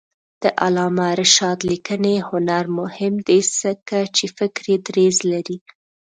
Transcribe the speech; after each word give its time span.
د 0.43 0.45
علامه 0.63 1.07
رشاد 1.21 1.59
لیکنی 1.69 2.15
هنر 2.29 2.63
مهم 2.79 3.13
دی 3.27 3.39
ځکه 3.61 3.97
چې 4.15 4.25
فکري 4.37 4.75
دریځ 4.87 5.17
لري. 5.31 5.57